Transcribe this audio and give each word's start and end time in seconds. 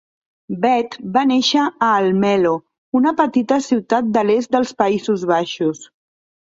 Beth 0.61 0.95
va 1.17 1.23
néixer 1.31 1.59
a 1.65 1.91
Almelo, 1.99 2.55
una 3.03 3.15
petita 3.23 3.61
ciutat 3.69 4.13
de 4.19 4.27
l'est 4.29 4.55
dels 4.61 4.77
Països 4.85 5.31
Baixos. 5.39 5.89